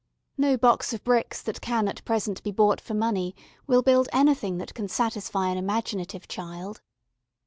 [0.35, 3.35] No box of bricks that can at present be bought for money
[3.67, 6.81] will build anything that can satisfy an imaginative child.